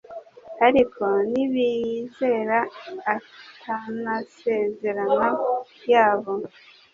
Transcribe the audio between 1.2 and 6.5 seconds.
nibizera atnasezerano yayo.